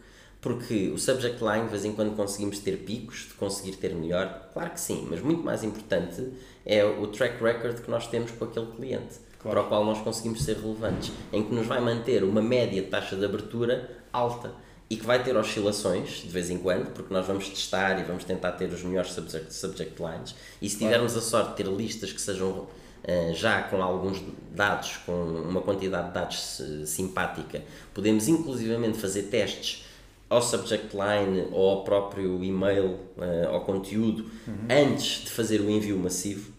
Porque 0.41 0.89
o 0.89 0.99
subject 0.99 1.43
line, 1.45 1.65
de 1.65 1.71
vez 1.71 1.85
em 1.85 1.93
quando 1.93 2.17
conseguimos 2.17 2.59
ter 2.61 2.79
picos, 2.79 3.27
de 3.29 3.35
conseguir 3.35 3.77
ter 3.77 3.95
melhor, 3.95 4.49
claro 4.55 4.71
que 4.71 4.81
sim, 4.81 5.07
mas 5.11 5.21
muito 5.21 5.43
mais 5.43 5.63
importante 5.63 6.33
é 6.65 6.83
o 6.85 7.07
track 7.09 7.43
record 7.43 7.81
que 7.81 7.91
nós 7.91 8.07
temos 8.07 8.31
com 8.31 8.47
aquele 8.47 8.67
cliente, 8.69 9.17
claro. 9.39 9.59
para 9.59 9.67
o 9.67 9.69
qual 9.69 9.85
nós 9.85 10.01
conseguimos 10.01 10.43
ser 10.43 10.57
relevantes, 10.57 11.13
em 11.31 11.45
que 11.45 11.55
nos 11.55 11.67
vai 11.67 11.81
manter 11.81 12.25
uma 12.25 12.41
média 12.41 12.81
de 12.81 12.89
taxa 12.89 13.17
de 13.17 13.25
abertura 13.25 13.99
alta 14.11 14.55
e 14.89 14.97
que 14.97 15.05
vai 15.05 15.23
ter 15.23 15.37
oscilações 15.37 16.23
de 16.23 16.29
vez 16.29 16.49
em 16.49 16.57
quando, 16.57 16.91
porque 16.95 17.13
nós 17.13 17.27
vamos 17.27 17.47
testar 17.49 18.01
e 18.01 18.05
vamos 18.05 18.25
tentar 18.25 18.53
ter 18.53 18.71
os 18.71 18.83
melhores 18.83 19.13
subject, 19.13 19.53
subject 19.53 20.03
lines, 20.03 20.35
e 20.61 20.71
se 20.71 20.79
tivermos 20.79 21.15
a 21.17 21.21
sorte 21.21 21.51
de 21.51 21.57
ter 21.57 21.67
listas 21.67 22.13
que 22.13 22.21
sejam 22.21 22.67
Uh, 23.01 23.33
já 23.33 23.63
com 23.63 23.83
alguns 23.83 24.23
dados, 24.55 24.99
com 25.07 25.13
uma 25.13 25.63
quantidade 25.63 26.09
de 26.09 26.13
dados 26.13 26.61
uh, 26.61 26.87
simpática, 26.87 27.63
podemos 27.95 28.29
inclusivamente 28.29 28.99
fazer 28.99 29.23
testes 29.23 29.87
ao 30.31 30.41
subject 30.41 30.97
line 30.97 31.49
ou 31.53 31.69
ao 31.69 31.85
próprio 31.85 32.43
e-mail, 32.43 33.01
uh, 33.19 33.49
ao 33.51 33.65
conteúdo, 33.65 34.31
uhum. 34.47 34.67
antes 34.71 35.25
de 35.25 35.31
fazer 35.31 35.61
o 35.61 35.69
envio 35.69 35.99
massivo 35.99 36.53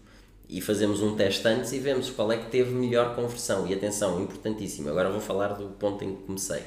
e 0.48 0.60
fazemos 0.60 1.00
um 1.00 1.16
teste 1.16 1.48
antes 1.48 1.72
e 1.72 1.78
vemos 1.78 2.10
qual 2.10 2.30
é 2.30 2.36
que 2.36 2.50
teve 2.50 2.74
melhor 2.74 3.16
conversão. 3.16 3.66
E 3.66 3.72
atenção, 3.72 4.20
importantíssimo, 4.20 4.90
agora 4.90 5.10
vou 5.10 5.20
falar 5.20 5.54
do 5.54 5.68
ponto 5.70 6.04
em 6.04 6.14
que 6.14 6.22
comecei. 6.24 6.62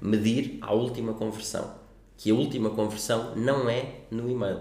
Medir 0.00 0.58
a 0.60 0.74
última 0.74 1.14
conversão. 1.14 1.74
Que 2.18 2.30
a 2.30 2.34
última 2.34 2.68
conversão 2.68 3.34
não 3.34 3.66
é 3.66 4.00
no 4.10 4.30
e-mail 4.30 4.60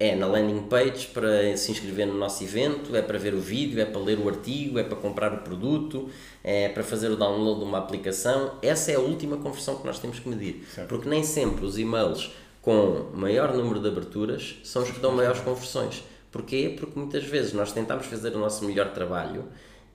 é 0.00 0.16
na 0.16 0.26
landing 0.26 0.62
page 0.62 1.08
para 1.08 1.54
se 1.58 1.70
inscrever 1.70 2.06
no 2.06 2.14
nosso 2.14 2.42
evento, 2.42 2.96
é 2.96 3.02
para 3.02 3.18
ver 3.18 3.34
o 3.34 3.40
vídeo, 3.40 3.78
é 3.78 3.84
para 3.84 4.00
ler 4.00 4.18
o 4.18 4.26
artigo, 4.26 4.78
é 4.78 4.82
para 4.82 4.96
comprar 4.96 5.30
o 5.34 5.38
produto, 5.38 6.08
é 6.42 6.70
para 6.70 6.82
fazer 6.82 7.10
o 7.10 7.16
download 7.16 7.60
de 7.60 7.66
uma 7.66 7.76
aplicação. 7.76 8.54
Essa 8.62 8.92
é 8.92 8.94
a 8.94 8.98
última 8.98 9.36
conversão 9.36 9.76
que 9.76 9.86
nós 9.86 9.98
temos 9.98 10.18
que 10.18 10.26
medir. 10.26 10.66
Certo. 10.74 10.88
Porque 10.88 11.06
nem 11.06 11.22
sempre 11.22 11.66
os 11.66 11.78
e-mails 11.78 12.32
com 12.62 13.10
maior 13.12 13.54
número 13.54 13.78
de 13.78 13.88
aberturas 13.88 14.56
são 14.64 14.82
os 14.82 14.90
que 14.90 15.00
dão 15.00 15.12
maiores 15.12 15.40
conversões. 15.40 16.02
Porquê? 16.32 16.74
Porque 16.78 16.98
muitas 16.98 17.24
vezes 17.24 17.52
nós 17.52 17.70
tentamos 17.70 18.06
fazer 18.06 18.34
o 18.34 18.38
nosso 18.38 18.64
melhor 18.64 18.92
trabalho 18.94 19.44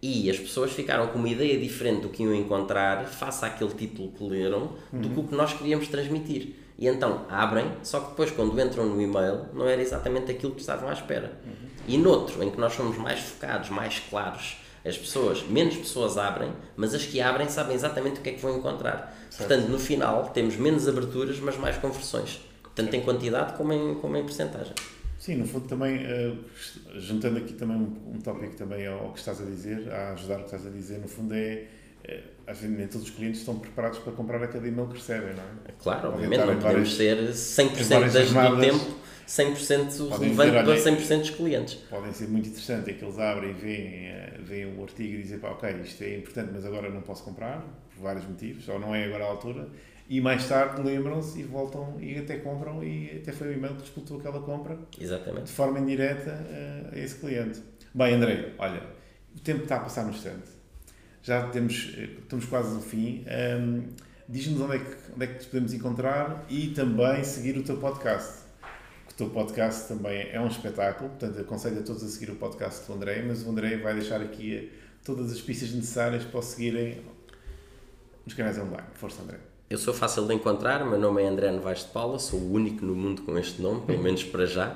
e 0.02 0.30
as 0.30 0.38
pessoas 0.38 0.72
ficaram 0.72 1.08
com 1.08 1.18
uma 1.18 1.30
ideia 1.30 1.58
diferente 1.58 2.02
do 2.02 2.10
que 2.10 2.22
iam 2.22 2.36
encontrar 2.36 3.08
face 3.08 3.44
àquele 3.44 3.72
título 3.72 4.12
que 4.12 4.24
leram 4.24 4.74
do 4.94 5.10
que 5.10 5.20
o 5.20 5.24
que 5.24 5.34
nós 5.34 5.54
queríamos 5.54 5.88
transmitir. 5.88 6.65
E 6.78 6.88
então 6.88 7.26
abrem, 7.30 7.72
só 7.84 8.00
que 8.02 8.10
depois 8.10 8.32
quando 8.32 8.60
entram 8.60 8.86
no 8.86 9.02
e-mail 9.02 9.46
não 9.54 9.68
era 9.68 9.82
exatamente 9.82 10.32
aquilo 10.32 10.54
que 10.54 10.62
estavam 10.62 10.90
à 10.90 10.94
espera. 10.94 11.32
Uhum. 11.46 11.70
E 11.88 11.98
noutro, 11.98 12.44
em 12.44 12.50
que 12.50 12.60
nós 12.60 12.74
somos 12.74 12.98
mais 12.98 13.20
focados, 13.20 13.70
mais 13.70 14.00
claros, 14.00 14.58
as 14.86 14.98
pessoas, 14.98 15.44
menos 15.44 15.76
pessoas 15.78 16.18
abrem, 16.18 16.52
mas 16.76 16.94
as 16.94 17.06
que 17.06 17.22
abrem 17.22 17.48
sabem 17.50 17.76
exatamente 17.76 18.20
o 18.20 18.22
que 18.22 18.30
é 18.30 18.34
que 18.34 18.42
vão 18.42 18.58
encontrar. 18.58 19.18
Certo. 19.30 19.48
Portanto, 19.48 19.70
no 19.70 19.80
final 19.80 20.30
temos 20.30 20.58
menos 20.58 20.88
aberturas, 20.88 21.40
mas 21.40 21.58
mais 21.58 21.78
conversões. 21.78 22.42
Tanto 22.76 22.92
certo. 22.92 22.96
em 22.96 23.02
quantidade 23.02 23.54
como 23.54 23.74
em, 23.74 23.96
como 23.96 24.16
em 24.18 24.24
porcentagem. 24.24 24.74
Sim, 25.18 25.38
no 25.38 25.48
fundo 25.48 25.68
também, 25.68 26.06
uh, 26.06 26.38
juntando 26.98 27.40
aqui 27.40 27.54
também 27.54 27.78
um, 27.78 28.14
um 28.16 28.20
tópico 28.20 28.56
também 28.56 28.86
ao 28.86 29.12
que 29.12 29.20
estás 29.20 29.42
a 29.42 29.46
dizer, 29.46 29.92
a 29.92 30.12
ajudar 30.12 30.36
o 30.36 30.40
que 30.40 30.46
estás 30.46 30.68
a 30.68 30.70
dizer, 30.70 31.00
no 31.00 31.08
fundo 31.08 31.34
é 31.34 31.66
é, 32.08 32.22
vezes 32.48 32.70
nem 32.70 32.88
todos 32.88 33.08
os 33.08 33.16
clientes 33.16 33.40
estão 33.40 33.58
preparados 33.58 34.00
para 34.00 34.14
comprar 34.14 34.42
a 34.44 34.48
cada 34.48 34.68
e-mail 34.68 34.88
que 34.88 34.96
recebem, 34.96 35.34
não 35.34 35.44
é? 35.44 35.72
Claro, 35.80 36.10
obviamente, 36.10 36.46
não 36.46 36.60
podemos 36.60 36.96
ser 36.96 37.18
100% 37.32 38.12
das, 38.12 38.32
do 38.32 38.60
tempo 38.60 39.06
100% 39.28 40.20
relevante 40.20 40.52
para 40.52 40.76
100% 40.76 41.20
dos 41.20 41.30
clientes. 41.32 41.74
Podem 41.90 42.14
ser 42.14 42.28
muito 42.28 42.50
interessantes, 42.50 42.88
é 42.88 42.94
que 42.94 43.04
eles 43.04 43.18
abrem 43.18 43.50
e 43.50 43.54
veem, 43.54 44.08
eh, 44.08 44.40
veem 44.40 44.78
o 44.78 44.84
artigo 44.84 45.16
e 45.16 45.22
dizem, 45.24 45.40
pá, 45.40 45.50
ok, 45.50 45.82
isto 45.84 46.04
é 46.04 46.16
importante, 46.16 46.52
mas 46.54 46.64
agora 46.64 46.90
não 46.90 47.02
posso 47.02 47.24
comprar, 47.24 47.66
por 47.94 48.04
vários 48.04 48.26
motivos, 48.26 48.68
ou 48.70 48.80
não 48.80 48.94
é 48.94 49.06
agora 49.06 49.24
a 49.24 49.28
altura, 49.28 49.68
e 50.08 50.22
mais 50.22 50.48
tarde 50.48 50.80
lembram-se 50.84 51.40
e 51.40 51.44
voltam 51.44 52.00
e 52.00 52.20
até 52.20 52.38
compram 52.38 52.84
e 52.84 53.20
até 53.20 53.32
foi 53.32 53.48
o 53.48 53.54
e-mail 53.54 53.74
que 53.74 53.82
disputou 53.82 54.20
aquela 54.20 54.40
compra. 54.40 54.78
Exatamente. 55.02 55.46
De 55.46 55.52
forma 55.52 55.80
indireta 55.80 56.30
eh, 56.48 56.90
a 56.94 57.00
esse 57.00 57.16
cliente. 57.16 57.64
Bem, 57.96 58.14
André, 58.14 58.54
olha, 58.60 58.84
o 59.36 59.40
tempo 59.40 59.64
está 59.64 59.78
a 59.78 59.80
passar 59.80 60.04
no 60.04 60.12
instante 60.12 60.55
já 61.26 61.48
temos, 61.48 61.98
estamos 61.98 62.46
quase 62.46 62.76
no 62.76 62.82
fim. 62.82 63.26
Um, 63.60 63.84
Diz-nos 64.28 64.60
onde, 64.60 64.78
é 64.78 64.80
que, 64.80 64.96
onde 65.14 65.24
é 65.24 65.28
que 65.28 65.40
te 65.40 65.46
podemos 65.46 65.72
encontrar 65.74 66.46
e 66.50 66.70
também 66.70 67.24
seguir 67.24 67.58
o 67.60 67.64
teu 67.64 67.78
podcast. 67.78 68.46
O 69.12 69.14
teu 69.14 69.30
podcast 69.30 69.88
também 69.88 70.30
é 70.32 70.42
um 70.42 70.48
espetáculo, 70.48 71.10
portanto 71.10 71.40
aconselho 71.40 71.80
a 71.80 71.84
todos 71.84 72.04
a 72.04 72.08
seguir 72.08 72.32
o 72.32 72.36
podcast 72.36 72.88
do 72.88 72.94
André, 72.94 73.24
mas 73.26 73.44
o 73.44 73.50
André 73.52 73.78
vai 73.78 73.94
deixar 73.94 74.22
aqui 74.22 74.56
eh, 74.56 74.68
todas 75.04 75.32
as 75.32 75.40
pistas 75.40 75.72
necessárias 75.72 76.24
para 76.24 76.40
o 76.40 76.42
seguirem 76.42 77.02
nos 78.26 78.34
canais 78.34 78.58
online. 78.58 78.88
Força, 78.94 79.22
André. 79.22 79.38
Eu 79.70 79.78
sou 79.78 79.94
fácil 79.94 80.28
de 80.28 80.34
encontrar, 80.34 80.84
meu 80.84 81.00
nome 81.00 81.22
é 81.22 81.28
André 81.28 81.52
Novaes 81.52 81.80
de 81.80 81.90
Paula, 81.90 82.18
sou 82.18 82.40
o 82.40 82.52
único 82.52 82.84
no 82.84 82.96
mundo 82.96 83.22
com 83.22 83.38
este 83.38 83.62
nome, 83.62 83.82
pelo 83.86 84.02
menos 84.02 84.24
para 84.24 84.48
já. 84.48 84.76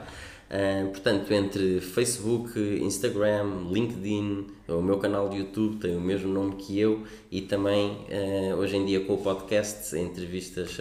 Uh, 0.50 0.90
portanto, 0.90 1.32
entre 1.32 1.80
Facebook, 1.80 2.60
Instagram, 2.60 3.68
LinkedIn, 3.72 4.48
o 4.68 4.82
meu 4.82 4.98
canal 4.98 5.30
de 5.30 5.38
YouTube 5.38 5.78
tem 5.78 5.96
o 5.96 6.02
mesmo 6.02 6.34
nome 6.34 6.56
que 6.56 6.80
eu 6.80 7.04
e 7.32 7.42
também 7.42 7.92
uh, 7.92 8.56
hoje 8.58 8.76
em 8.76 8.86
dia 8.86 9.00
com 9.02 9.14
o 9.14 9.18
podcast, 9.18 9.96
entrevistas 9.96 10.76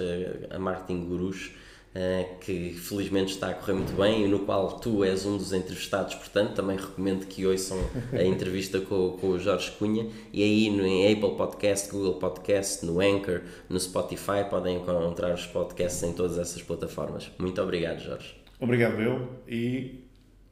a, 0.50 0.56
a 0.56 0.58
marketing 0.58 1.04
gurus, 1.04 1.50
uh, 1.94 2.38
que 2.40 2.72
felizmente 2.72 3.34
está 3.34 3.50
a 3.50 3.54
correr 3.54 3.75
muito 3.75 3.92
bem 3.92 4.25
e 4.25 4.28
no 4.28 4.38
qual 4.38 4.78
tu 4.78 5.04
és 5.04 5.26
um 5.26 5.37
dos 5.37 5.52
entrevistados, 5.52 6.14
portanto 6.14 6.54
também 6.54 6.78
recomendo 6.78 7.26
que 7.26 7.46
ouçam 7.46 7.78
a 8.14 8.22
entrevista 8.25 8.80
com, 8.80 9.18
com 9.20 9.28
o 9.28 9.38
Jorge 9.38 9.70
Cunha 9.72 10.08
e 10.32 10.42
aí 10.42 10.70
no 10.70 10.87
em 10.87 11.12
Apple 11.12 11.37
Podcast, 11.37 11.90
Google 11.90 12.14
Podcast, 12.14 12.87
no 12.87 13.00
Anchor, 13.00 13.42
no 13.68 13.78
Spotify 13.78 14.48
podem 14.48 14.76
encontrar 14.76 15.34
os 15.34 15.44
podcasts 15.44 16.02
em 16.02 16.14
todas 16.14 16.38
essas 16.38 16.62
plataformas. 16.62 17.30
Muito 17.38 17.60
obrigado, 17.60 18.00
Jorge. 18.00 18.38
Obrigado 18.60 19.00
eu 19.00 19.42
e 19.46 20.04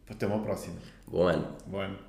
até 0.09 0.27
uma 0.27 0.41
próxima. 0.41 0.77
Bom 1.07 1.27
ano. 1.27 1.57
Bom 1.67 1.79
ano. 1.81 2.06